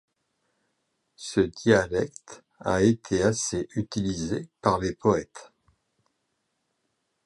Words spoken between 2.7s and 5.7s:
été assez utilisé par les poètes.